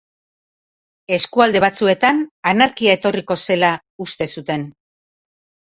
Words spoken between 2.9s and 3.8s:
etorriko zela